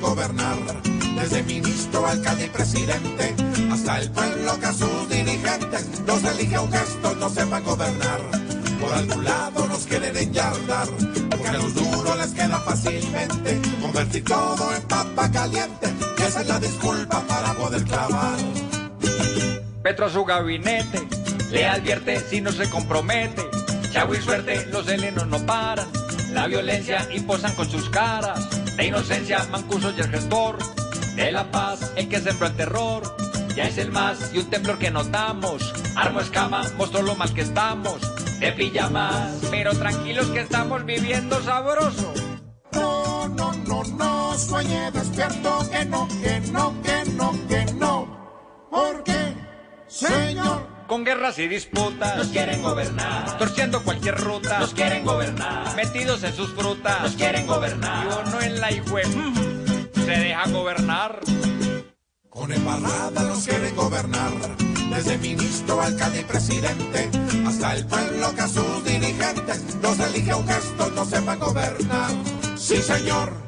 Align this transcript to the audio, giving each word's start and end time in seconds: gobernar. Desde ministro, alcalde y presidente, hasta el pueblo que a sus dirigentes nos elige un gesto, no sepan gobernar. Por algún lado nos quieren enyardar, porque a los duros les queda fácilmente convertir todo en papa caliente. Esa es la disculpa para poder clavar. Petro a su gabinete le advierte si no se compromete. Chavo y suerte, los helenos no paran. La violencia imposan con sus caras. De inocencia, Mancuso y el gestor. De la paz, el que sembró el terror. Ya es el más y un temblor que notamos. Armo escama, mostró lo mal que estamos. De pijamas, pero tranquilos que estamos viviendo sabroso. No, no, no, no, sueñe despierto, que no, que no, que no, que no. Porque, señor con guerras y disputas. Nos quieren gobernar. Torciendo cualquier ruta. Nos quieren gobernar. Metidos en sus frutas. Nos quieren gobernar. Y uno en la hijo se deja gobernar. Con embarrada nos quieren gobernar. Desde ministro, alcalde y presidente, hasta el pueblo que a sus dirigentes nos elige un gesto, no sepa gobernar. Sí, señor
gobernar. 0.00 0.56
Desde 1.20 1.42
ministro, 1.42 2.06
alcalde 2.06 2.46
y 2.46 2.48
presidente, 2.48 3.34
hasta 3.70 4.00
el 4.00 4.10
pueblo 4.10 4.58
que 4.58 4.66
a 4.66 4.72
sus 4.72 5.08
dirigentes 5.08 6.00
nos 6.06 6.24
elige 6.24 6.58
un 6.58 6.72
gesto, 6.72 7.14
no 7.16 7.28
sepan 7.28 7.62
gobernar. 7.64 8.20
Por 8.80 8.92
algún 8.92 9.24
lado 9.24 9.66
nos 9.66 9.86
quieren 9.86 10.16
enyardar, 10.16 10.88
porque 11.30 11.48
a 11.48 11.52
los 11.54 11.74
duros 11.74 12.16
les 12.18 12.30
queda 12.30 12.60
fácilmente 12.60 13.60
convertir 13.80 14.24
todo 14.24 14.74
en 14.74 14.82
papa 14.82 15.30
caliente. 15.30 15.88
Esa 16.26 16.42
es 16.42 16.48
la 16.48 16.60
disculpa 16.60 17.20
para 17.22 17.54
poder 17.54 17.84
clavar. 17.84 18.38
Petro 19.82 20.06
a 20.06 20.10
su 20.10 20.24
gabinete 20.24 21.06
le 21.50 21.66
advierte 21.66 22.20
si 22.20 22.40
no 22.40 22.52
se 22.52 22.68
compromete. 22.70 23.42
Chavo 23.92 24.14
y 24.14 24.18
suerte, 24.18 24.66
los 24.66 24.86
helenos 24.88 25.26
no 25.26 25.38
paran. 25.46 25.88
La 26.32 26.46
violencia 26.46 27.08
imposan 27.12 27.54
con 27.54 27.68
sus 27.68 27.88
caras. 27.88 28.46
De 28.78 28.86
inocencia, 28.86 29.44
Mancuso 29.50 29.90
y 29.90 30.00
el 30.00 30.08
gestor. 30.08 30.56
De 31.16 31.32
la 31.32 31.50
paz, 31.50 31.92
el 31.96 32.08
que 32.08 32.20
sembró 32.20 32.46
el 32.46 32.54
terror. 32.54 33.16
Ya 33.56 33.64
es 33.64 33.76
el 33.76 33.90
más 33.90 34.32
y 34.32 34.38
un 34.38 34.48
temblor 34.50 34.78
que 34.78 34.88
notamos. 34.88 35.74
Armo 35.96 36.20
escama, 36.20 36.62
mostró 36.76 37.02
lo 37.02 37.16
mal 37.16 37.34
que 37.34 37.40
estamos. 37.40 38.00
De 38.38 38.52
pijamas, 38.52 39.34
pero 39.50 39.72
tranquilos 39.72 40.28
que 40.28 40.42
estamos 40.42 40.86
viviendo 40.86 41.42
sabroso. 41.42 42.14
No, 42.72 43.26
no, 43.26 43.52
no, 43.52 43.82
no, 43.82 44.38
sueñe 44.38 44.92
despierto, 44.92 45.68
que 45.72 45.84
no, 45.84 46.06
que 46.22 46.40
no, 46.52 46.80
que 46.80 47.10
no, 47.10 47.48
que 47.48 47.64
no. 47.74 48.68
Porque, 48.70 49.34
señor 49.88 50.77
con 50.88 51.04
guerras 51.04 51.38
y 51.38 51.46
disputas. 51.46 52.16
Nos 52.16 52.28
quieren 52.28 52.62
gobernar. 52.62 53.38
Torciendo 53.38 53.84
cualquier 53.84 54.16
ruta. 54.16 54.58
Nos 54.58 54.74
quieren 54.74 55.04
gobernar. 55.04 55.76
Metidos 55.76 56.24
en 56.24 56.34
sus 56.34 56.52
frutas. 56.54 57.02
Nos 57.02 57.14
quieren 57.14 57.46
gobernar. 57.46 58.06
Y 58.06 58.28
uno 58.28 58.40
en 58.40 58.60
la 58.60 58.72
hijo 58.72 58.96
se 59.94 60.10
deja 60.10 60.48
gobernar. 60.48 61.20
Con 62.30 62.52
embarrada 62.52 63.22
nos 63.22 63.44
quieren 63.44 63.76
gobernar. 63.76 64.32
Desde 64.90 65.18
ministro, 65.18 65.80
alcalde 65.80 66.22
y 66.22 66.24
presidente, 66.24 67.10
hasta 67.46 67.76
el 67.76 67.86
pueblo 67.86 68.34
que 68.34 68.40
a 68.40 68.48
sus 68.48 68.84
dirigentes 68.84 69.76
nos 69.80 70.00
elige 70.00 70.34
un 70.34 70.48
gesto, 70.48 70.90
no 70.90 71.04
sepa 71.04 71.36
gobernar. 71.36 72.10
Sí, 72.56 72.82
señor 72.82 73.47